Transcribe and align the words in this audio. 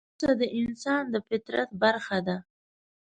هڅه 0.13 0.29
د 0.41 0.43
انسان 0.61 1.03
د 1.13 1.15
فطرت 1.27 1.69
برخه 1.83 2.17
ده. 2.27 2.37